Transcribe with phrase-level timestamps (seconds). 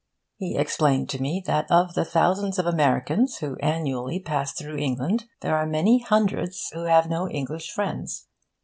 [0.37, 5.25] He explained to me that of the thousands of Americans who annually pass through England
[5.41, 8.27] there are many hundreds who have no English friends.